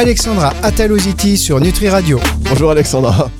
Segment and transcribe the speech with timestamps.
[0.00, 2.18] Alexandra Ataloziti sur Nutri Radio.
[2.48, 3.30] Bonjour Alexandra.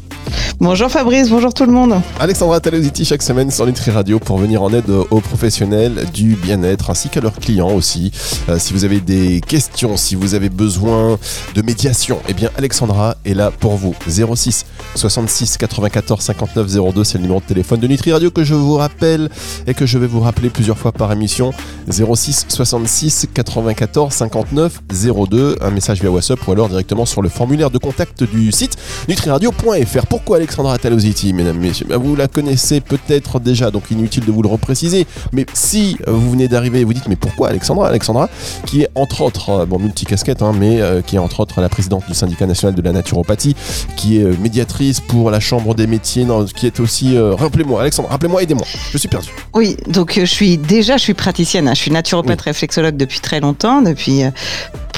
[0.62, 1.94] Bonjour Fabrice, bonjour tout le monde.
[2.18, 6.90] Alexandra Talositi chaque semaine sur Nutri Radio pour venir en aide aux professionnels du bien-être
[6.90, 8.12] ainsi qu'à leurs clients aussi.
[8.50, 11.18] Euh, si vous avez des questions, si vous avez besoin
[11.54, 13.94] de médiation, eh bien Alexandra est là pour vous.
[14.06, 18.52] 06 66 94 59 02, c'est le numéro de téléphone de Nutri Radio que je
[18.52, 19.30] vous rappelle
[19.66, 21.54] et que je vais vous rappeler plusieurs fois par émission.
[21.90, 24.82] 06 66 94 59
[25.26, 28.76] 02, un message via WhatsApp ou alors directement sur le formulaire de contact du site
[29.08, 30.06] nutriradio.fr.
[30.06, 30.49] Pourquoi Alexandra?
[30.80, 35.06] Talositi, mesdames, messieurs ben, Vous la connaissez peut-être déjà, donc inutile de vous le repréciser.
[35.32, 37.88] Mais si euh, vous venez d'arriver et vous dites, mais pourquoi Alexandra?
[37.88, 38.28] Alexandra,
[38.66, 41.68] qui est entre autres, euh, bon, multicasquette, hein, mais euh, qui est entre autres la
[41.68, 43.56] présidente du syndicat national de la naturopathie,
[43.96, 47.16] qui est médiatrice pour la chambre des métiers, qui est aussi.
[47.18, 49.28] rappelez-moi, Alexandra, rappelez-moi, aidez-moi, je suis perdu.
[49.54, 51.74] Oui, donc je suis déjà, je suis praticienne, hein.
[51.74, 54.22] je suis naturopathe réflexologue depuis très longtemps, depuis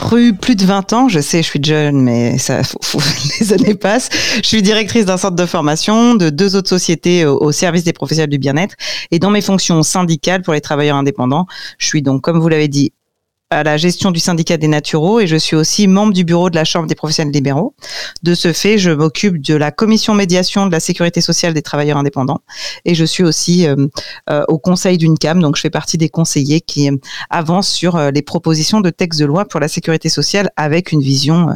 [0.08, 1.08] plus, plus de 20 ans.
[1.08, 2.62] Je sais, je suis jeune, mais ça,
[3.40, 4.08] les années passent.
[4.36, 8.30] Je suis directrice d'un centre de formation, de deux autres sociétés au, service des professionnels
[8.30, 8.74] du bien-être.
[9.10, 11.46] Et dans mes fonctions syndicales pour les travailleurs indépendants,
[11.78, 12.92] je suis donc, comme vous l'avez dit,
[13.52, 16.56] à la gestion du syndicat des naturaux et je suis aussi membre du bureau de
[16.56, 17.74] la Chambre des professionnels libéraux.
[18.22, 21.98] De ce fait, je m'occupe de la commission médiation de la sécurité sociale des travailleurs
[21.98, 22.40] indépendants
[22.84, 23.76] et je suis aussi euh,
[24.30, 26.96] euh, au conseil d'une CAM, donc je fais partie des conseillers qui euh,
[27.30, 31.48] avancent sur les propositions de textes de loi pour la sécurité sociale avec une vision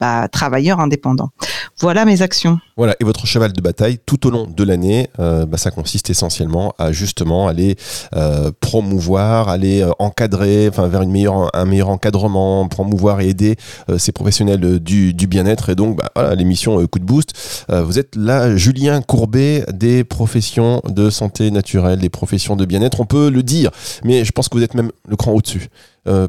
[0.00, 1.30] bah, travailleur indépendant.
[1.78, 2.58] Voilà mes actions.
[2.76, 6.08] Voilà, et votre cheval de bataille tout au long de l'année, euh, bah, ça consiste
[6.08, 7.76] essentiellement à justement aller
[8.16, 13.56] euh, promouvoir, aller euh, encadrer, enfin vers une meilleure, un meilleur encadrement, promouvoir et aider
[13.98, 15.70] ces professionnels du, du bien-être.
[15.70, 20.80] Et donc, bah, voilà, l'émission Coup de Boost, vous êtes là, Julien Courbet, des professions
[20.88, 23.70] de santé naturelle, des professions de bien-être, on peut le dire,
[24.04, 25.68] mais je pense que vous êtes même le cran au-dessus.
[26.06, 26.26] Euh,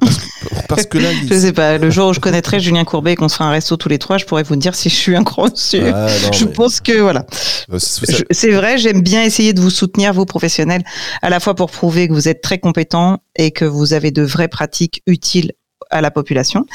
[0.68, 1.78] parce, que, là, je sais pas.
[1.78, 4.00] Le jour où je connaîtrai Julien Courbet et qu'on se fera un resto tous les
[4.00, 5.82] trois, je pourrais vous dire si je suis un grand dessus.
[5.94, 7.26] Ah, je pense que voilà.
[7.72, 10.84] Euh, c'est vrai, j'aime bien essayer de vous soutenir, vous professionnels,
[11.22, 14.24] à la fois pour prouver que vous êtes très compétents et que vous avez de
[14.24, 15.52] vraies pratiques utiles
[15.92, 16.66] à la population.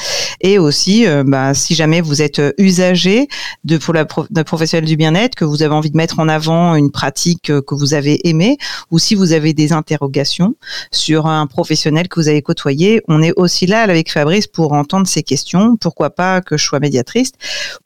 [0.41, 3.27] Et aussi, euh, bah, si jamais vous êtes euh, usager
[3.63, 6.91] de pour la professionnel du bien-être, que vous avez envie de mettre en avant une
[6.91, 8.57] pratique euh, que vous avez aimée,
[8.91, 10.55] ou si vous avez des interrogations
[10.91, 15.07] sur un professionnel que vous avez côtoyé, on est aussi là avec Fabrice pour entendre
[15.07, 15.75] ces questions.
[15.77, 17.31] Pourquoi pas que je sois médiatrice,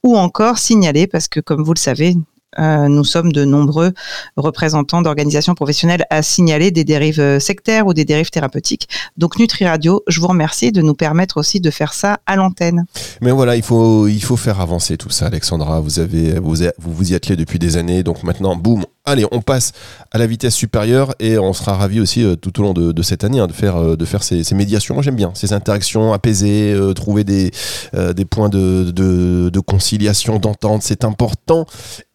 [0.04, 2.16] ou encore signaler, parce que comme vous le savez,
[2.60, 3.94] euh, nous sommes de nombreux
[4.36, 8.90] représentants d'organisations professionnelles à signaler des dérives euh, sectaires ou des dérives thérapeutiques.
[9.18, 12.86] Donc Nutri Radio, je vous remercie de nous permettre aussi de faire ça à l'antenne.
[13.22, 15.80] Mais voilà, il faut, il faut faire avancer tout ça, Alexandra.
[15.80, 19.42] Vous avez, vous, vous vous y attelez depuis des années, donc maintenant, boum, Allez, on
[19.42, 19.74] passe
[20.12, 23.24] à la vitesse supérieure et on sera ravi aussi euh, tout au long de, cette
[23.24, 24.94] année hein, de faire, faire ces, médiations.
[24.94, 27.52] Moi j'aime bien ces interactions apaisées, trouver des,
[28.30, 31.66] points de, conciliation, d'entente, c'est important.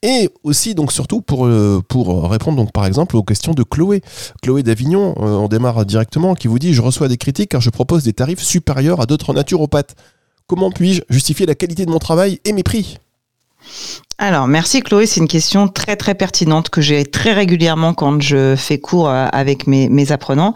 [0.02, 4.02] Et aussi, donc surtout pour, euh, répondre par exemple aux questions de Chloé.
[4.40, 7.70] Chloé d'Avignon, euh, on démarre directement, qui vous dit Je reçois des critiques car je
[7.70, 9.96] propose des tarifs supérieurs à d'autres naturopathes.
[10.46, 12.98] Comment puis-je justifier la qualité de mon travail et mes prix?
[14.18, 18.56] Alors, merci Chloé, c'est une question très très pertinente que j'ai très régulièrement quand je
[18.56, 20.54] fais cours euh, avec mes, apprenants.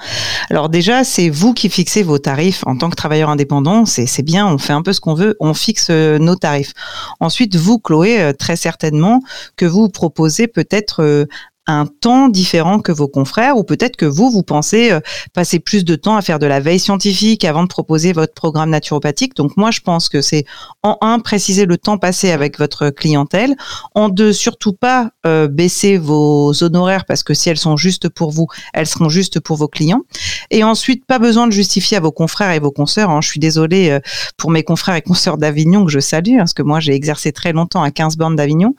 [0.48, 4.46] Alors déjà, c'est vous qui fixez vos tarifs en tant que travailleur indépendant, c'est bien,
[4.46, 6.72] on fait un peu ce qu'on veut, on fixe euh, nos tarifs.
[7.20, 9.20] Ensuite, vous Chloé, euh, très certainement
[9.56, 11.26] que vous proposez peut-être
[11.70, 15.00] un temps différent que vos confrères ou peut-être que vous, vous pensez euh,
[15.32, 18.70] passer plus de temps à faire de la veille scientifique avant de proposer votre programme
[18.70, 19.34] naturopathique.
[19.36, 20.44] Donc moi, je pense que c'est
[20.82, 23.56] en un, préciser le temps passé avec votre clientèle.
[23.94, 28.30] En deux, surtout pas euh, baisser vos honoraires parce que si elles sont justes pour
[28.30, 30.02] vous, elles seront justes pour vos clients.
[30.50, 33.10] Et ensuite, pas besoin de justifier à vos confrères et vos consoeurs.
[33.10, 33.20] Hein.
[33.20, 34.00] Je suis désolée euh,
[34.36, 37.32] pour mes confrères et consoeurs d'Avignon que je salue, hein, parce que moi, j'ai exercé
[37.32, 38.74] très longtemps à 15 bornes d'Avignon.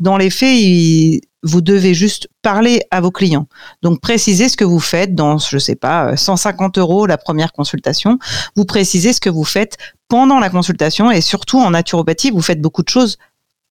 [0.00, 3.46] Dans les faits, ils vous devez juste parler à vos clients.
[3.82, 8.18] Donc précisez ce que vous faites dans, je sais pas, 150 euros la première consultation.
[8.56, 9.76] Vous précisez ce que vous faites
[10.08, 13.18] pendant la consultation et surtout en naturopathie, vous faites beaucoup de choses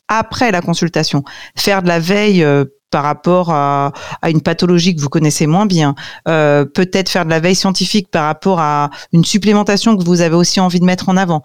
[0.07, 1.23] après la consultation.
[1.55, 3.91] Faire de la veille euh, par rapport à,
[4.27, 5.95] une pathologie que vous connaissez moins bien,
[6.27, 10.35] euh, peut-être faire de la veille scientifique par rapport à une supplémentation que vous avez
[10.35, 11.41] aussi envie de mettre en avant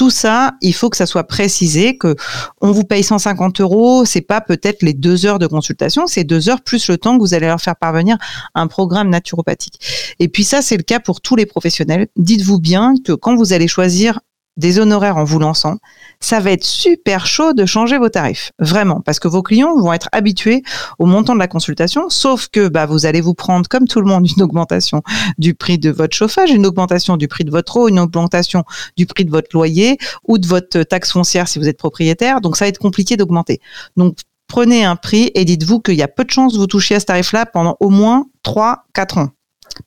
[0.00, 2.16] tout ça, il faut que ça soit précisé que
[2.62, 6.48] on vous paye 150 euros, c'est pas peut-être les deux heures de consultation, c'est deux
[6.48, 8.16] heures plus le temps que vous allez leur faire parvenir
[8.54, 10.14] un programme naturopathique.
[10.18, 12.06] Et puis ça, c'est le cas pour tous les professionnels.
[12.16, 14.20] Dites-vous bien que quand vous allez choisir
[14.56, 15.78] des honoraires en vous lançant,
[16.20, 18.52] ça va être super chaud de changer vos tarifs.
[18.58, 19.00] Vraiment.
[19.00, 20.62] Parce que vos clients vont être habitués
[20.98, 24.06] au montant de la consultation, sauf que bah, vous allez vous prendre, comme tout le
[24.06, 25.02] monde, une augmentation
[25.38, 28.64] du prix de votre chauffage, une augmentation du prix de votre eau, une augmentation
[28.96, 32.40] du prix de votre loyer ou de votre taxe foncière si vous êtes propriétaire.
[32.40, 33.60] Donc, ça va être compliqué d'augmenter.
[33.96, 36.96] Donc, prenez un prix et dites-vous qu'il y a peu de chances de vous toucher
[36.96, 39.30] à ce tarif-là pendant au moins 3, 4 ans.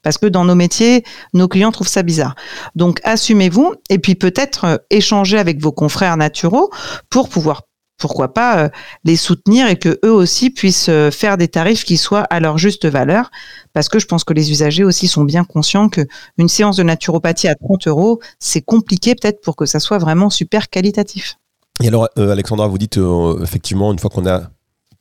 [0.02, 1.04] Parce que dans nos métiers,
[1.34, 2.36] nos clients trouvent ça bizarre.
[2.76, 6.72] Donc assumez-vous et puis peut-être euh, échanger avec vos confrères naturaux
[7.10, 7.64] pour pouvoir
[7.98, 8.70] pourquoi pas euh,
[9.04, 12.58] les soutenir et que eux aussi puissent euh, faire des tarifs qui soient à leur
[12.58, 13.30] juste valeur
[13.72, 16.02] parce que je pense que les usagers aussi sont bien conscients que
[16.38, 20.30] une séance de naturopathie à 30 euros c'est compliqué peut-être pour que ça soit vraiment
[20.30, 21.36] super qualitatif.
[21.82, 23.00] Et alors Alexandra vous dites
[23.42, 24.50] effectivement une fois qu'on a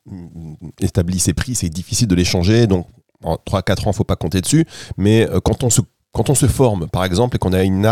[0.07, 2.87] mm, établi ces prix c'est difficile de les changer donc
[3.23, 4.67] en 3-4 ans, faut pas compter dessus,
[4.97, 7.87] mais euh, quand on se forme, par exemple, et qu'on a une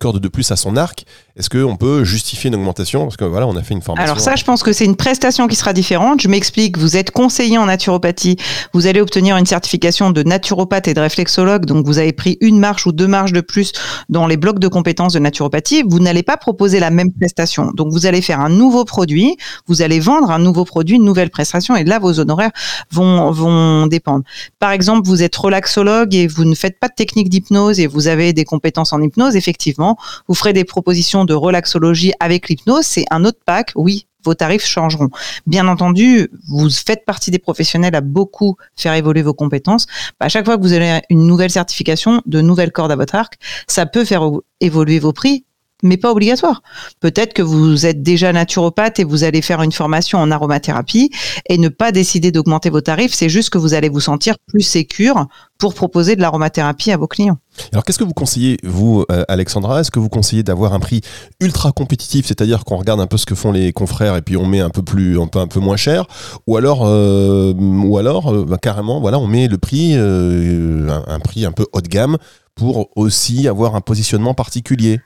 [0.00, 1.04] corde de plus à son arc,
[1.36, 3.02] est-ce qu'on peut justifier une augmentation?
[3.02, 4.04] Parce que voilà, on a fait une formation.
[4.04, 6.20] Alors ça, je pense que c'est une prestation qui sera différente.
[6.20, 6.78] Je m'explique.
[6.78, 8.36] Vous êtes conseiller en naturopathie.
[8.72, 11.64] Vous allez obtenir une certification de naturopathe et de réflexologue.
[11.64, 13.72] Donc vous avez pris une marche ou deux marches de plus
[14.08, 15.82] dans les blocs de compétences de naturopathie.
[15.84, 17.72] Vous n'allez pas proposer la même prestation.
[17.74, 19.36] Donc vous allez faire un nouveau produit.
[19.66, 21.74] Vous allez vendre un nouveau produit, une nouvelle prestation.
[21.74, 22.52] Et là, vos honoraires
[22.92, 24.22] vont, vont dépendre.
[24.60, 28.06] Par exemple, vous êtes relaxologue et vous ne faites pas de technique d'hypnose et vous
[28.06, 29.34] avez des compétences en hypnose.
[29.34, 29.96] Effectivement,
[30.28, 33.72] vous ferez des propositions de relaxologie avec l'hypnose, c'est un autre pack.
[33.74, 35.10] Oui, vos tarifs changeront.
[35.46, 39.86] Bien entendu, vous faites partie des professionnels à beaucoup faire évoluer vos compétences.
[40.20, 43.34] À chaque fois que vous avez une nouvelle certification, de nouvelles cordes à votre arc,
[43.66, 44.22] ça peut faire
[44.60, 45.44] évoluer vos prix
[45.84, 46.62] mais pas obligatoire.
[46.98, 51.10] Peut-être que vous êtes déjà naturopathe et vous allez faire une formation en aromathérapie
[51.48, 53.14] et ne pas décider d'augmenter vos tarifs.
[53.14, 55.26] C'est juste que vous allez vous sentir plus sécure
[55.58, 57.38] pour proposer de l'aromathérapie à vos clients.
[57.72, 59.80] Alors qu'est-ce que vous conseillez, vous, euh, Alexandra?
[59.80, 61.02] Est-ce que vous conseillez d'avoir un prix
[61.40, 64.46] ultra compétitif, c'est-à-dire qu'on regarde un peu ce que font les confrères et puis on
[64.46, 66.06] met un peu plus, un peu, moins cher,
[66.46, 71.66] ou alors, euh, euh, bah, carrément, voilà, on met le prix, un prix un peu
[71.72, 72.16] haut de gamme
[72.54, 75.00] pour aussi avoir un positionnement particulier?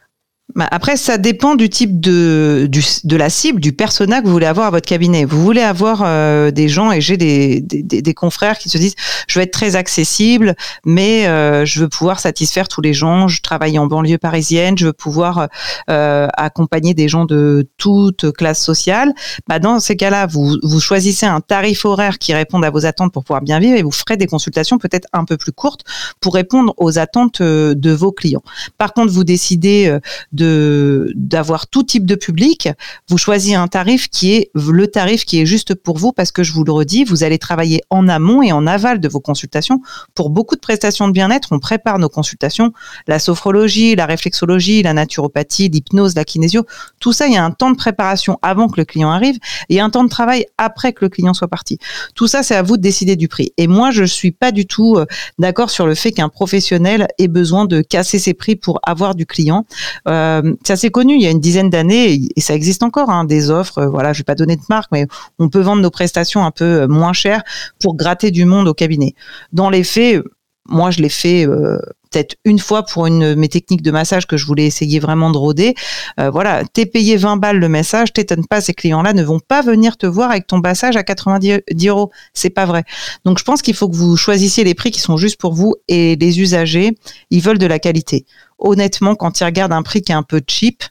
[0.54, 4.32] Bah, après, ça dépend du type de, du, de la cible, du persona que vous
[4.32, 5.26] voulez avoir à votre cabinet.
[5.26, 8.94] Vous voulez avoir euh, des gens, et j'ai des, des, des, confrères qui se disent,
[9.28, 10.56] je veux être très accessible,
[10.86, 13.28] mais euh, je veux pouvoir satisfaire tous les gens.
[13.28, 15.48] Je travaille en banlieue parisienne, je veux pouvoir
[15.90, 19.12] euh, accompagner des gens de toute classe sociale.
[19.48, 23.12] Bah, dans ces cas-là, vous, vous choisissez un tarif horaire qui réponde à vos attentes
[23.12, 25.84] pour pouvoir bien vivre et vous ferez des consultations peut-être un peu plus courtes
[26.20, 28.42] pour répondre aux attentes de vos clients.
[28.78, 29.98] Par contre, vous décidez
[30.32, 32.68] de d'avoir tout type de public,
[33.08, 36.42] vous choisissez un tarif qui est le tarif qui est juste pour vous parce que
[36.42, 39.80] je vous le redis, vous allez travailler en amont et en aval de vos consultations.
[40.14, 42.72] Pour beaucoup de prestations de bien-être, on prépare nos consultations,
[43.06, 46.64] la sophrologie, la réflexologie, la naturopathie, l'hypnose, la kinésio,
[47.00, 49.38] tout ça, il y a un temps de préparation avant que le client arrive
[49.68, 51.78] et un temps de travail après que le client soit parti.
[52.14, 53.52] Tout ça, c'est à vous de décider du prix.
[53.56, 55.06] Et moi, je suis pas du tout euh,
[55.38, 59.26] d'accord sur le fait qu'un professionnel ait besoin de casser ses prix pour avoir du
[59.26, 59.66] client.
[60.06, 61.14] Euh, euh, c'est connu.
[61.14, 63.78] Il y a une dizaine d'années et, ça existe encore hein, des offres.
[63.78, 65.06] Euh, voilà, je vais pas donner de marque, mais
[65.38, 67.42] on peut vendre nos prestations un peu euh, moins chères
[67.80, 69.14] pour gratter du monde au cabinet.
[69.52, 70.22] Dans les faits,
[70.68, 74.44] moi, je l'ai fait peut-être une fois pour une mes techniques de massage que je
[74.44, 75.74] voulais essayer vraiment de rôder.
[76.18, 79.96] voilà, t'es payé 20 balles le massage, t'étonnes pas, ces clients-là ne vont pas venir
[79.96, 82.10] te voir avec ton massage à 90 euros.
[82.34, 82.84] C'est pas vrai.
[83.24, 85.74] Donc, je pense qu'il faut que vous choisissiez les prix qui sont juste pour vous
[85.88, 86.90] et les usagers,
[87.30, 88.26] ils veulent de la qualité
[88.58, 90.82] honnêtement, quand ils regardent un prix qui est un peu cheap,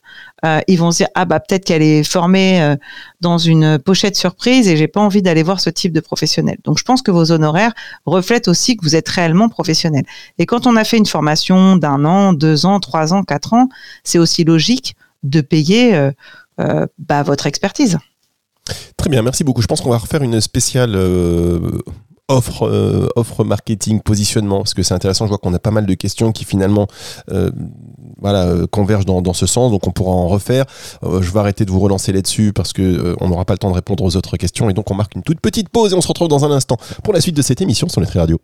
[0.45, 2.75] euh, ils vont se dire ah bah peut-être qu'elle est formée euh,
[3.21, 6.57] dans une pochette surprise et j'ai pas envie d'aller voir ce type de professionnel.
[6.63, 7.73] Donc je pense que vos honoraires
[8.05, 10.05] reflètent aussi que vous êtes réellement professionnel.
[10.37, 13.67] Et quand on a fait une formation d'un an, deux ans, trois ans, quatre ans,
[14.03, 15.95] c'est aussi logique de payer
[16.59, 17.97] euh, bah, votre expertise.
[18.97, 19.61] Très bien, merci beaucoup.
[19.61, 20.95] Je pense qu'on va refaire une spéciale
[22.29, 25.85] offre, euh, offre marketing, positionnement, parce que c'est intéressant, je vois qu'on a pas mal
[25.85, 26.87] de questions qui finalement
[27.31, 27.51] euh,
[28.19, 30.65] voilà, euh, convergent dans, ce sens, donc on pourra en refaire.
[31.03, 33.75] je vais arrêter de vous relancer là-dessus parce que on n'aura pas le temps de
[33.75, 36.07] répondre aux autres questions, et donc on marque une toute petite pause et on se
[36.07, 38.39] retrouve dans un instant pour la suite de cette émission sur Nutri Radio.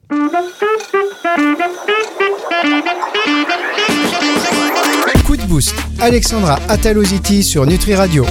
[5.26, 8.26] Coup de boost, Alexandra Ataloziti sur Nutri Radio.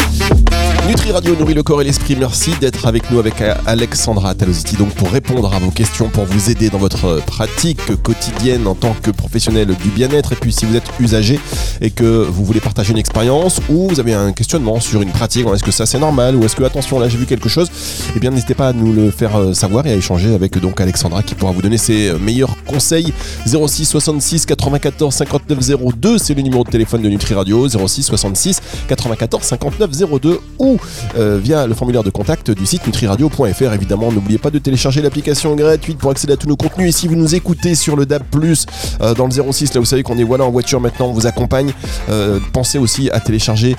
[0.88, 2.16] Nutri Radio nourrit le corps et l'esprit.
[2.16, 3.34] Merci d'être avec nous avec
[3.66, 8.66] Alexandra Talositi donc pour répondre à vos questions, pour vous aider dans votre pratique quotidienne
[8.66, 10.32] en tant que professionnel du bien-être.
[10.32, 11.38] Et puis si vous êtes usager
[11.80, 15.46] et que vous voulez partager une expérience ou vous avez un questionnement sur une pratique,
[15.46, 17.70] est-ce que ça c'est normal ou est-ce que attention là j'ai vu quelque chose,
[18.16, 20.80] eh bien n'hésitez pas à nous le faire euh, savoir et à échanger avec donc
[20.80, 23.12] Alexandra qui pourra vous donner ses euh, meilleurs conseils.
[23.46, 25.58] 06 66 94 59
[25.96, 27.68] 02, c'est le numéro de téléphone de Nutri Radio.
[27.68, 30.71] 06 66 94 59 02 ou
[31.16, 33.72] euh, via le formulaire de contact du site nutriradio.fr.
[33.72, 36.88] Évidemment, n'oubliez pas de télécharger l'application gratuite pour accéder à tous nos contenus.
[36.88, 38.24] Et si vous nous écoutez sur le DAB+,
[39.00, 41.26] euh, dans le 06, là vous savez qu'on est voilà en voiture maintenant, on vous
[41.26, 41.72] accompagne.
[42.10, 43.76] Euh, pensez aussi à télécharger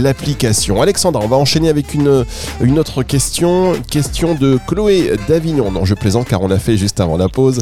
[0.00, 0.82] l'application.
[0.82, 2.24] Alexandra, on va enchaîner avec une,
[2.60, 3.74] une autre question.
[3.90, 5.70] Question de Chloé d'Avignon.
[5.70, 7.60] Non, je plaisante car on l'a fait juste avant la pause.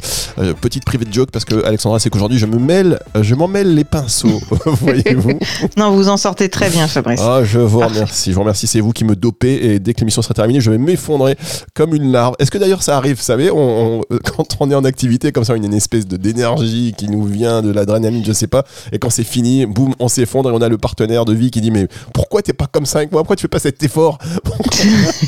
[0.61, 3.85] petite private joke parce que Alexandra, c'est qu'aujourd'hui je me mêle, je m'en mêle les
[3.85, 5.38] pinceaux, voyez-vous.
[5.76, 7.21] non, vous en sortez très bien, Fabrice.
[7.23, 8.31] Ah, je vous remercie.
[8.31, 8.67] Je vous remercie.
[8.75, 11.37] C'est vous qui me dopez et dès que l'émission sera terminée, je vais m'effondrer
[11.75, 12.35] comme une larve.
[12.40, 14.02] Est-ce que d'ailleurs ça arrive, vous savez, on,
[14.37, 17.62] quand on est en activité comme ça, une, une espèce de d'énergie qui nous vient
[17.62, 20.69] de l'adrénaline, je sais pas, et quand c'est fini, boum, on s'effondre et on a
[20.69, 23.21] le partenaire de vie qui dit mais pourquoi t'es pas comme ça avec moi?
[23.21, 24.19] Pourquoi tu fais pas cet effort?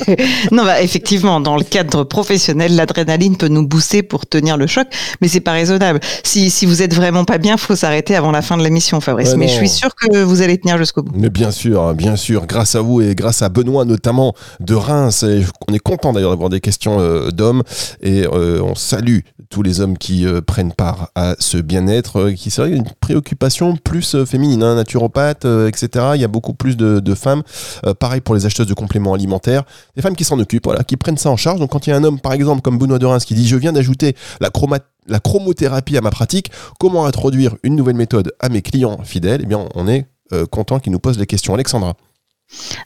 [0.50, 4.88] Non, bah effectivement, dans le cadre professionnel, l'adrénaline peut nous booster pour tenir le choc,
[5.20, 6.00] mais c'est pas raisonnable.
[6.24, 9.36] Si, si vous êtes vraiment pas bien, faut s'arrêter avant la fin de l'émission, Fabrice.
[9.36, 11.12] mais je suis sûr que vous allez tenir jusqu'au bout.
[11.14, 15.24] Mais bien sûr, bien sûr, grâce à vous et grâce à Benoît notamment de Reims.
[15.68, 17.62] on est content d'ailleurs d'avoir des questions euh, d'hommes
[18.02, 22.50] et euh, on salue tous les hommes qui euh, prennent part à ce bien-être, qui
[22.50, 26.06] serait une préoccupation plus féminine, hein, naturopathe, etc.
[26.14, 27.42] Il y a beaucoup plus de, femmes.
[27.98, 29.62] pareil pour les acheteuses de compléments alimentaires,
[29.94, 31.60] des femmes qui s'en occupent, qui prennent ça en charge.
[31.60, 33.46] Donc quand il y a un homme, par exemple, comme Benoît de Reims, qui dit
[33.46, 38.62] je viens d'ajouter la chromothérapie à ma pratique, comment introduire une nouvelle méthode à mes
[38.62, 39.40] clients fidèles?
[39.44, 40.06] Eh bien, on est
[40.50, 41.54] content qu'il nous pose les questions.
[41.54, 41.94] Alexandra.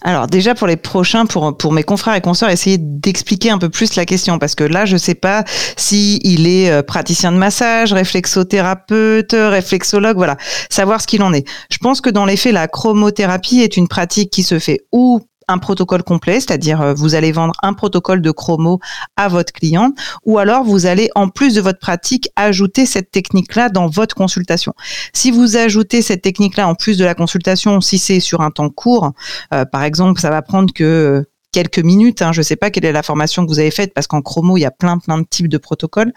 [0.02, 3.68] Alors déjà pour les prochains, pour, pour mes confrères et consoeurs, essayer d'expliquer un peu
[3.68, 5.44] plus la question parce que là je sais pas
[5.76, 10.36] si il est euh, praticien de massage, réflexothérapeute, réflexologue, voilà,
[10.70, 11.46] savoir ce qu'il en est.
[11.70, 15.20] Je pense que dans les faits la chromothérapie est une pratique qui se fait ou
[15.50, 18.80] un protocole complet, c'est-à-dire euh, vous allez vendre un protocole de chromo
[19.16, 19.92] à votre client,
[20.24, 24.72] ou alors vous allez, en plus de votre pratique, ajouter cette technique-là dans votre consultation.
[25.12, 28.70] Si vous ajoutez cette technique-là en plus de la consultation, si c'est sur un temps
[28.70, 29.12] court,
[29.52, 32.22] euh, par exemple, ça va prendre que euh, quelques minutes.
[32.22, 34.22] Hein, je ne sais pas quelle est la formation que vous avez faite parce qu'en
[34.22, 36.12] chromo, il y a plein, plein de types de protocoles.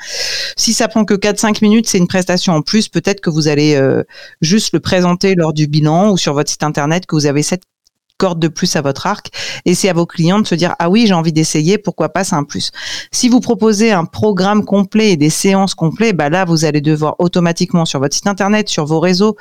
[0.56, 2.88] Si ça prend que 4-5 minutes, c'est une prestation en plus.
[2.88, 3.82] Peut-être que vous allez
[4.42, 7.63] juste le présenter lors du bilan ou sur votre site internet que vous avez cette
[8.24, 9.30] de plus à votre arc
[9.65, 12.24] et c'est à vos clients de se dire ah oui j'ai envie d'essayer pourquoi pas
[12.24, 12.72] c'est un plus.
[13.12, 17.15] Si vous proposez un programme complet et des séances complètes bah là vous allez devoir
[17.20, 19.36] automatiquement sur votre site internet sur vos réseaux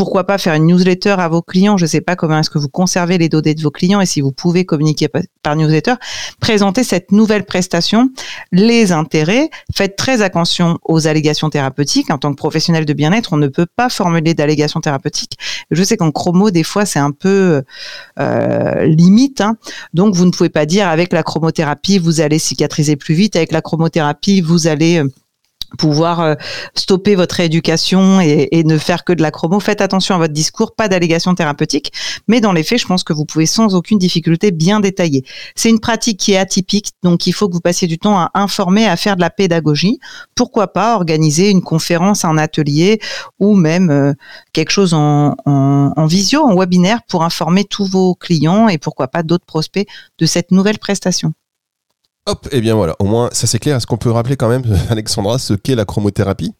[0.00, 1.76] pourquoi pas faire une newsletter à vos clients.
[1.76, 4.22] Je sais pas comment est-ce que vous conservez les données de vos clients et si
[4.22, 5.08] vous pouvez communiquer
[5.42, 5.94] par newsletter.
[6.40, 8.08] Présenter cette nouvelle prestation.
[8.50, 12.10] Les intérêts faites très attention aux allégations thérapeutiques.
[12.10, 15.36] En tant que professionnel de bien-être on ne peut pas formuler d'allégations thérapeutiques.
[15.70, 17.62] Je sais qu'en chromo des fois c'est un peu
[18.20, 19.40] euh, limite.
[19.40, 19.56] Hein.
[19.94, 23.52] Donc vous ne pouvez pas dire avec la chromothérapie vous allez cicatriser plus vite, avec
[23.52, 25.08] la chromothérapie vous allez euh,
[25.78, 26.34] pouvoir euh,
[26.74, 29.60] stopper votre rééducation et, ne faire que de la chromo.
[29.60, 31.92] Faites attention à votre discours, pas d'allégations thérapeutiques,
[32.28, 35.24] mais dans les faits, je pense que vous pouvez sans aucune difficulté bien détailler.
[35.54, 38.30] C'est une pratique qui est atypique, donc il faut que vous passiez du temps à
[38.34, 39.98] informer, à faire de la pédagogie.
[40.34, 43.00] Pourquoi pas organiser une conférence, un atelier
[43.38, 44.12] ou même euh,
[44.52, 49.08] quelque chose en, en, en visio, en webinaire pour informer tous vos clients et pourquoi
[49.08, 49.86] pas d'autres prospects
[50.18, 51.32] de cette nouvelle prestation.
[52.50, 53.76] Et eh bien voilà, au moins ça c'est clair.
[53.76, 56.52] Est-ce qu'on peut rappeler quand même, Alexandra, ce qu'est la chromothérapie?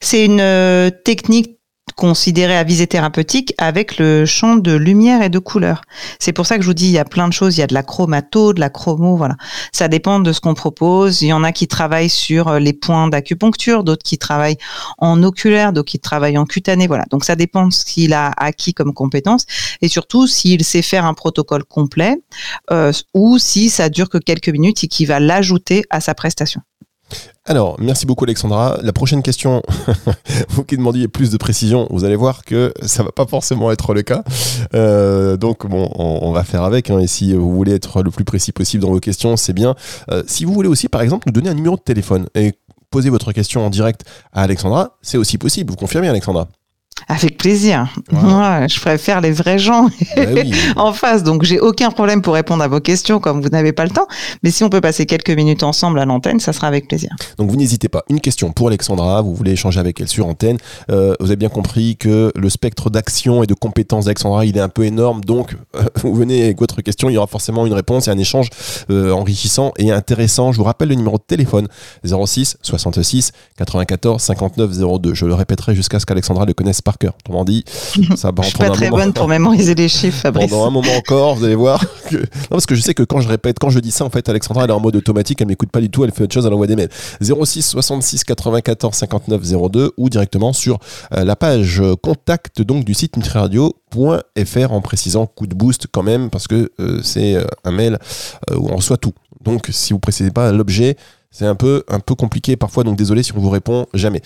[0.00, 1.57] C'est une euh, technique
[1.92, 5.82] considéré à visée thérapeutique avec le champ de lumière et de couleur.
[6.18, 7.56] C'est pour ça que je vous dis, il y a plein de choses.
[7.56, 9.36] Il y a de la chromato, de la chromo, voilà.
[9.72, 11.22] Ça dépend de ce qu'on propose.
[11.22, 14.58] Il y en a qui travaillent sur euh, les points d'acupuncture, d'autres qui travaillent
[14.98, 17.04] en oculaire, d'autres qui travaillent en cutané, voilà.
[17.10, 19.46] Donc ça dépend de ce qu'il a acquis comme compétence
[19.82, 22.16] et surtout s'il sait faire un protocole complet
[22.70, 26.60] euh, ou si ça dure que quelques minutes et qu'il va l'ajouter à sa prestation.
[27.44, 28.78] Alors, merci beaucoup Alexandra.
[28.82, 29.62] La prochaine question,
[30.50, 33.94] vous qui demandiez plus de précision, vous allez voir que ça va pas forcément être
[33.94, 34.22] le cas.
[34.74, 36.90] Euh, donc bon, on, va faire avec.
[36.90, 39.74] Hein, et si vous voulez être le plus précis possible dans vos questions, c'est bien.
[40.10, 42.52] Euh, si vous voulez aussi, par exemple, nous donner un numéro de téléphone et
[42.90, 45.70] poser votre question en direct à Alexandra, c'est aussi possible.
[45.70, 46.48] Vous confirmez Alexandra?
[47.06, 47.88] Avec plaisir.
[48.10, 50.22] Moi, je préfère les vrais gens bah
[50.76, 51.22] en face.
[51.22, 54.06] Donc, j'ai aucun problème pour répondre à vos questions comme vous n'avez pas le temps.
[54.42, 57.10] Mais si on peut passer quelques minutes ensemble à l'antenne, ça sera avec plaisir.
[57.38, 58.04] Donc, vous n'hésitez pas.
[58.10, 59.22] Une question pour Alexandra.
[59.22, 60.58] Vous voulez échanger avec elle sur antenne.
[60.90, 64.60] Euh, vous avez bien compris que le spectre d'action et de compétences d'Alexandra, il est
[64.60, 65.22] un peu énorme.
[65.24, 67.08] Donc, euh, vous venez avec votre question.
[67.10, 68.48] Il y aura forcément une réponse et un échange
[68.90, 70.52] euh, enrichissant et intéressant.
[70.52, 71.68] Je vous rappelle le numéro de téléphone
[72.04, 75.14] 06 66 94 59 02.
[75.14, 77.12] Je le répéterai jusqu'à ce qu'Alexandra le connaisse par cœur.
[77.20, 77.64] Autrement dit,
[78.16, 80.48] ça va Je suis pas très bonne pour mémoriser les chiffres, Fabrice.
[80.48, 81.84] Pendant un moment encore, vous allez voir.
[82.08, 82.16] Que...
[82.16, 84.26] Non, parce que je sais que quand je répète, quand je dis ça, en fait,
[84.30, 86.46] Alexandra, elle est en mode automatique, elle m'écoute pas du tout, elle fait autre chose,
[86.46, 86.88] elle envoie des mails.
[87.20, 90.78] 06 66 94 59 02 ou directement sur
[91.12, 96.30] euh, la page contact donc du site nutriradio.fr en précisant coup de boost quand même
[96.30, 97.98] parce que euh, c'est euh, un mail
[98.54, 99.12] où on reçoit tout.
[99.42, 100.96] Donc si vous précisez pas l'objet,
[101.30, 104.22] c'est un peu, un peu compliqué parfois, donc désolé si on vous répond jamais.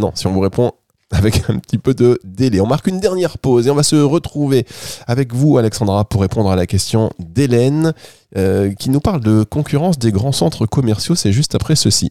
[0.00, 0.72] non, si on vous répond
[1.12, 2.60] avec un petit peu de délai.
[2.60, 4.66] On marque une dernière pause et on va se retrouver
[5.06, 7.92] avec vous, Alexandra, pour répondre à la question d'Hélène,
[8.36, 11.14] euh, qui nous parle de concurrence des grands centres commerciaux.
[11.14, 12.10] C'est juste après ceci.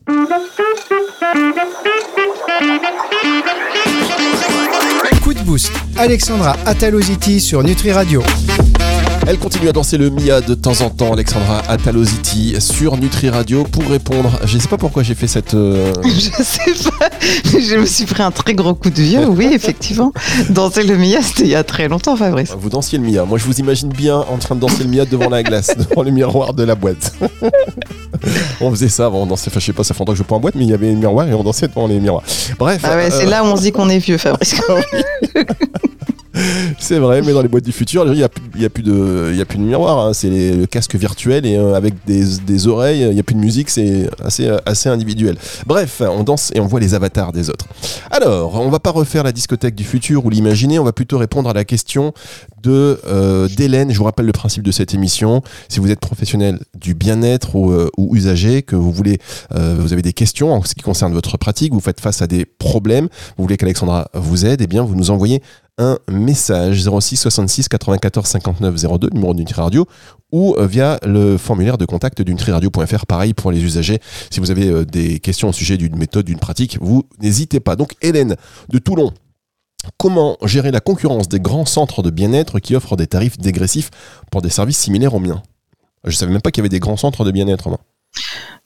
[5.22, 5.72] Coup de boost.
[5.98, 8.22] Alexandra Ataloziti sur Nutri Radio.
[9.28, 13.64] Elle continue à danser le Mia de temps en temps, Alexandra Ataloziti, sur Nutri Radio
[13.64, 14.30] pour répondre.
[14.46, 15.56] Je ne sais pas pourquoi j'ai fait cette.
[15.56, 17.10] Euh, je sais pas.
[17.44, 20.14] Je me suis pris un très gros coup de vieux, oui, effectivement.
[20.50, 22.54] Danser le Mia, c'était il y a très longtemps, Fabrice.
[22.56, 23.26] Vous dansiez le Mia.
[23.26, 26.04] Moi, je vous imagine bien en train de danser le Mia devant la glace, devant
[26.04, 27.14] le miroir de la boîte.
[28.62, 29.50] on faisait ça avant, on dansait.
[29.50, 30.74] Enfin, je sais pas, ça fait longtemps que je pas en boîte, mais il y
[30.74, 32.24] avait un miroir et on dansait devant les miroirs.
[32.60, 32.82] Bref.
[32.84, 34.62] Ah ouais, c'est euh, là où on se dit qu'on est vieux, Fabrice.
[36.80, 39.46] c'est vrai, mais dans les boîtes du futur, il n'y a, plus de, y a
[39.46, 40.00] plus de miroir.
[40.00, 40.14] Hein.
[40.14, 43.70] C'est le casque virtuel et euh, avec des, oreilles, il n'y a plus de musique,
[43.70, 45.38] c'est assez, assez individuel.
[45.66, 47.66] Bref, on danse et on voit les avatars des autres.
[48.12, 51.50] Alors, on va pas refaire la discothèque du futur ou l'imaginer, on va plutôt répondre
[51.50, 52.14] à la question
[52.64, 53.92] de euh, d'Hélène.
[53.92, 55.42] Je vous rappelle le principe de cette émission.
[55.70, 59.20] Si vous êtes professionnel du bien-être ou, euh, usager, que vous voulez,
[59.52, 62.46] vous avez des questions en ce qui concerne votre pratique, vous faites face à des
[62.46, 65.42] problèmes, vous voulez qu'Alexandra vous aide, eh bien vous nous envoyez
[65.78, 69.86] un message 06 66 94 59 02, numéro d'une radio,
[70.32, 73.06] ou euh, via le formulaire de contact d'une radio.fr.
[73.06, 74.00] Pareil pour les usagers.
[74.30, 77.76] Si vous avez euh, des questions au sujet d'une méthode, d'une pratique, vous n'hésitez pas.
[77.76, 78.36] Donc Hélène
[78.70, 79.12] de Toulon.
[79.98, 83.92] Comment gérer la concurrence des grands centres de bien-être qui offrent des tarifs dégressifs
[84.32, 85.44] pour des services similaires aux miens?
[86.06, 87.70] Je savais même pas qu'il y avait des grands centres de bien-être.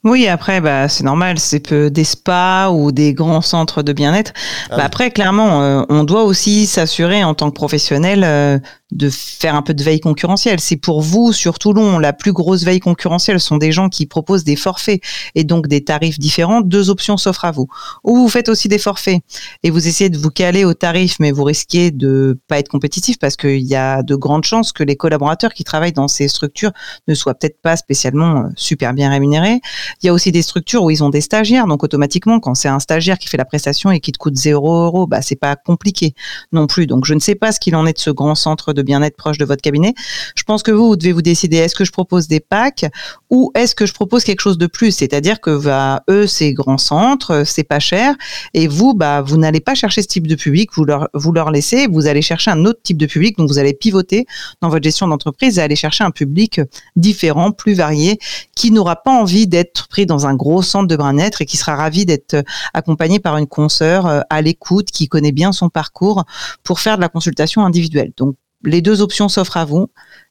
[0.02, 4.32] Oui, après, bah, c'est normal, c'est peu des spas ou des grands centres de bien-être.
[4.70, 8.58] Ah bah, après, clairement, euh, on doit aussi s'assurer en tant que professionnel euh,
[8.92, 10.60] de faire un peu de veille concurrentielle.
[10.60, 14.44] C'est pour vous, sur Toulon, la plus grosse veille concurrentielle sont des gens qui proposent
[14.44, 15.00] des forfaits
[15.34, 16.60] et donc des tarifs différents.
[16.60, 17.68] Deux options s'offrent à vous.
[18.04, 19.20] Ou vous faites aussi des forfaits
[19.62, 23.18] et vous essayez de vous caler au tarif, mais vous risquez de pas être compétitif
[23.18, 26.72] parce qu'il y a de grandes chances que les collaborateurs qui travaillent dans ces structures
[27.08, 29.60] ne soient peut-être pas spécialement euh, super bien rémunérés.
[30.02, 32.68] Il y a aussi des structures où ils ont des stagiaires, donc automatiquement, quand c'est
[32.68, 35.56] un stagiaire qui fait la prestation et qui te coûte 0 euros, bah c'est pas
[35.56, 36.14] compliqué
[36.52, 36.86] non plus.
[36.86, 39.16] Donc je ne sais pas ce qu'il en est de ce grand centre de bien-être
[39.16, 39.94] proche de votre cabinet.
[40.34, 42.86] Je pense que vous, vous devez vous décider, est-ce que je propose des packs
[43.30, 44.92] ou est-ce que je propose quelque chose de plus?
[44.92, 48.14] C'est-à-dire que bah, eux, c'est grand centre, c'est pas cher,
[48.54, 51.50] et vous, bah, vous n'allez pas chercher ce type de public, vous leur, vous leur
[51.50, 54.26] laissez, vous allez chercher un autre type de public, donc vous allez pivoter
[54.60, 56.60] dans votre gestion d'entreprise et aller chercher un public
[56.96, 58.18] différent, plus varié,
[58.54, 61.76] qui n'aura pas envie d'être pris dans un gros centre de bien-être et qui sera
[61.76, 62.42] ravi d'être
[62.74, 66.24] accompagné par une consoeur euh, à l'écoute, qui connaît bien son parcours
[66.62, 68.12] pour faire de la consultation individuelle.
[68.16, 69.88] Donc, les deux options s'offrent à vous.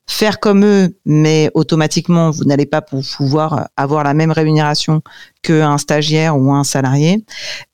[0.07, 5.03] Faire comme eux, mais automatiquement, vous n'allez pas pouvoir avoir la même rémunération
[5.43, 7.23] qu'un stagiaire ou un salarié.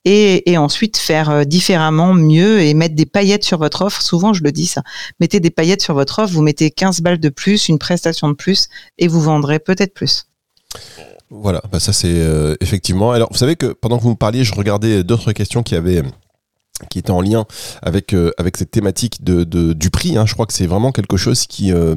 [0.04, 4.02] Et, ensuite, faire euh, différemment, mieux et mettre des paillettes sur votre offre.
[4.02, 4.84] Souvent, je le dis ça.
[5.22, 8.34] Mettez des paillettes sur votre offre, vous mettez 15 balles de plus, une prestation de
[8.34, 10.26] plus, et vous vendrez peut-être plus.
[11.30, 13.12] Voilà, bah ça c'est euh, effectivement.
[13.12, 16.04] Alors, vous savez que pendant que vous me parliez, je regardais d'autres questions qui avaient
[16.90, 17.46] qui était en lien
[17.82, 20.18] avec euh, avec cette thématique de, de du prix.
[20.18, 20.26] Hein.
[20.26, 21.96] Je crois que c'est vraiment quelque chose qui euh,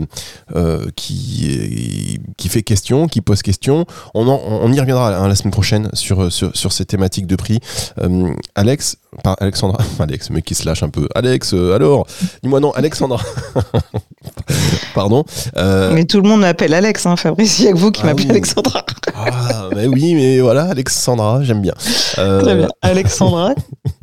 [0.55, 3.87] euh, qui qui fait question, qui pose question.
[4.15, 7.59] On on y reviendra hein, la semaine prochaine sur sur, sur ces thématiques de prix.
[8.55, 11.09] Alex, pas Alexandra, Alex, mais qui se lâche un peu.
[11.15, 12.07] Alex, alors,
[12.43, 13.21] dis-moi non, Alexandra.
[14.95, 15.25] Pardon.
[15.57, 17.59] Mais tout le monde m'appelle Alex, hein, Fabrice.
[17.59, 18.85] Il n'y a que vous qui ah m'appelez Alexandra.
[19.15, 21.75] ah, mais oui, mais voilà, Alexandra, j'aime bien.
[22.15, 22.69] Très bien.
[22.83, 23.55] Alexandra.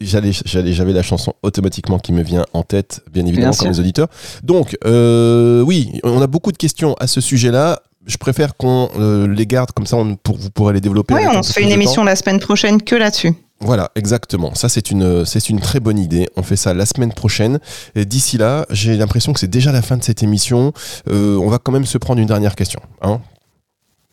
[0.00, 4.08] j'allais, j'avais la chanson automatiquement qui me vient en tête, bien évidemment, comme les auditeurs.
[4.42, 7.80] Donc, euh, oui, on a beaucoup de questions à ce sujet-là.
[8.06, 11.14] Je préfère qu'on euh, les garde comme ça, on, pour, vous pourrez les développer.
[11.14, 13.34] Oui, on se fait une émission la semaine prochaine que là-dessus.
[13.60, 14.54] Voilà, exactement.
[14.54, 16.28] Ça, c'est une, c'est une très bonne idée.
[16.36, 17.58] On fait ça la semaine prochaine.
[17.96, 20.72] Et d'ici là, j'ai l'impression que c'est déjà la fin de cette émission.
[21.10, 22.80] Euh, on va quand même se prendre une dernière question.
[23.02, 23.20] Hein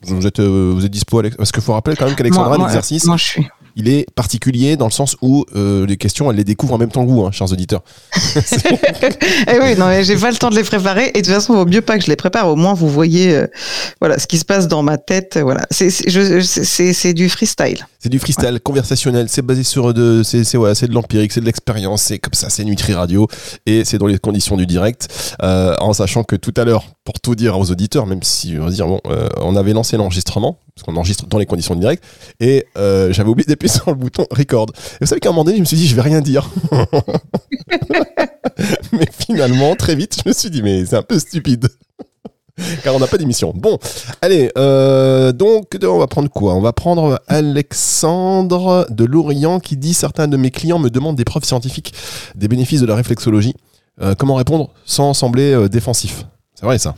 [0.02, 1.36] vous êtes, euh, vous êtes dispo, Alex?
[1.36, 3.06] Parce qu'il faut rappeler quand même qu'Alexandra, l'exercice.
[3.06, 6.44] Moi, je suis il est particulier dans le sens où euh, les questions, elle les
[6.44, 7.84] découvre en même temps que vous, hein, chers auditeurs.
[8.16, 11.12] eh oui, non, j'ai pas le temps de les préparer.
[11.14, 12.48] Et de toute façon, il vaut mieux pas que je les prépare.
[12.48, 13.48] Au moins, vous voyez, euh,
[14.00, 15.38] voilà, ce qui se passe dans ma tête.
[15.42, 17.86] Voilà, c'est du freestyle.
[18.00, 19.28] C'est du freestyle conversationnel.
[19.30, 22.04] C'est basé sur de, c'est voilà, c'est de l'empirique, c'est de l'expérience.
[22.04, 23.28] C'est comme ça, c'est Nutri Radio
[23.66, 25.08] et c'est dans les conditions du direct.
[25.44, 28.66] Euh, en sachant que tout à l'heure, pour tout dire aux auditeurs, même si on
[28.66, 29.02] va dire bon,
[29.42, 32.04] on avait lancé l'enregistrement parce qu'on enregistre dans les conditions du direct
[32.40, 34.68] et j'avais oublié d'appuyer sur le bouton record.
[34.76, 36.50] Et vous savez qu'à un moment donné, je me suis dit, je vais rien dire.
[38.92, 41.68] mais finalement, très vite, je me suis dit, mais c'est un peu stupide.
[42.84, 43.54] Car on n'a pas d'émission.
[43.56, 43.78] Bon,
[44.22, 46.56] allez, euh, donc on va prendre quoi?
[46.56, 51.26] On va prendre Alexandre de Lorient qui dit Certains de mes clients me demandent des
[51.26, 51.94] preuves scientifiques
[52.36, 53.56] des bénéfices de la réflexologie.
[54.02, 56.26] Euh, comment répondre sans sembler euh, défensif?
[56.54, 56.96] C'est vrai ça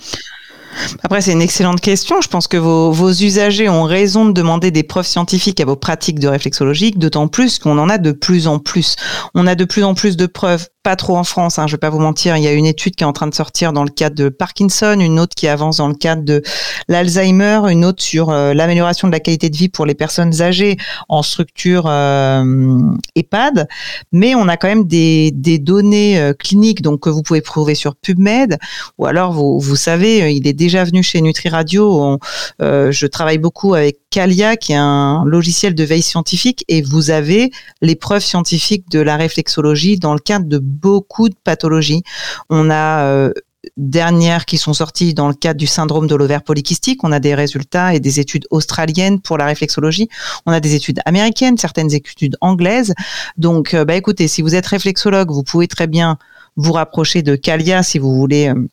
[1.04, 2.22] après, c'est une excellente question.
[2.22, 6.20] Je pense que vos, usagers ont raison de demander des preuves scientifiques à vos pratiques
[6.20, 8.96] de réflexologie, d'autant plus qu'on en a de plus en plus.
[9.34, 11.80] On a de plus en plus de preuves pas trop en France, hein, je vais
[11.80, 12.38] pas vous mentir.
[12.38, 14.30] Il y a une étude qui est en train de sortir dans le cadre de
[14.30, 16.42] Parkinson, une autre qui avance dans le cadre de
[16.88, 20.78] l'Alzheimer, une autre sur euh, l'amélioration de la qualité de vie pour les personnes âgées
[21.10, 22.80] en structure euh,
[23.16, 23.68] EHPAD.
[24.14, 27.98] Mais on a quand même des, données euh, cliniques donc que vous pouvez trouver sur
[27.98, 28.58] PubMed
[28.98, 32.20] ou alors vous, vous savez, il est déjà venu chez Nutri Radio.
[32.60, 37.52] je travaille beaucoup avec Calia, qui est un logiciel de veille scientifique, et vous avez
[37.82, 42.04] les preuves scientifiques de la réflexologie dans le cadre de beaucoup de pathologies.
[42.50, 43.34] On a euh,
[43.76, 47.04] dernières qui sont sorties dans le cadre du syndrome de l'ovaire polykystique.
[47.04, 50.08] On a des résultats et des études australiennes pour la réflexologie.
[50.46, 52.94] On a des études américaines, certaines études anglaises.
[53.38, 56.18] Donc, euh, bah écoutez, si vous êtes réflexologue, vous pouvez très bien
[56.56, 58.68] vous rapprocher de Calia si vous voulez euh,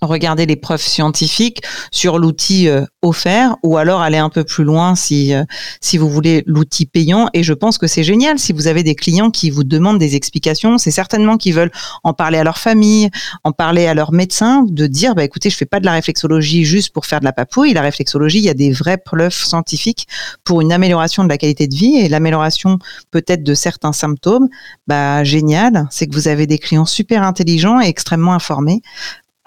[0.00, 4.94] regarder les preuves scientifiques sur l'outil euh, offert ou alors aller un peu plus loin
[4.94, 5.44] si euh,
[5.80, 7.28] si vous voulez l'outil payant.
[7.34, 8.38] Et je pense que c'est génial.
[8.38, 11.72] Si vous avez des clients qui vous demandent des explications c'est certainement qu'ils veulent
[12.04, 13.10] en parler à leur famille
[13.44, 16.64] en parler à leur médecin de dire bah écoutez je fais pas de la réflexologie
[16.64, 17.72] juste pour faire de la papouille.
[17.72, 20.06] La réflexologie il y a des vraies preuves scientifiques
[20.44, 21.96] pour une amélioration de la qualité de vie.
[21.96, 22.78] Et l'amélioration
[23.10, 24.48] peut-être de certains symptômes
[24.86, 25.86] bah génial.
[25.90, 28.82] C'est que vous avez des clients super intelligents et extrêmement informés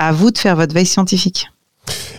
[0.01, 1.51] à vous de faire votre veille scientifique.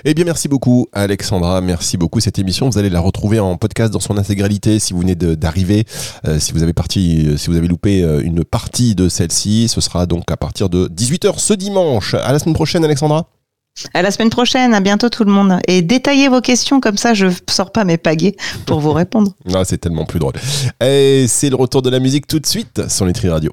[0.05, 1.61] Eh bien, merci beaucoup, Alexandra.
[1.61, 2.21] Merci beaucoup.
[2.21, 5.85] Cette émission, vous allez la retrouver en podcast dans son intégralité si vous venez d'arriver.
[6.27, 9.69] Euh, si vous avez parti, euh, si vous avez loupé euh, une partie de celle-ci,
[9.69, 12.15] ce sera donc à partir de 18h ce dimanche.
[12.15, 13.29] À la semaine prochaine, Alexandra.
[13.95, 15.59] À la semaine prochaine, à bientôt tout le monde.
[15.67, 19.33] Et détaillez vos questions, comme ça je sors pas mes pagaies pour vous répondre.
[19.55, 20.35] Ah, c'est tellement plus drôle.
[20.81, 23.53] Et c'est le retour de la musique tout de suite sur Nutri Radio.